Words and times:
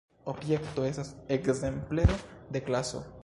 Objekto 0.31 0.85
estas 0.91 1.11
ekzemplero 1.37 2.19
de 2.57 2.65
klaso. 2.71 3.03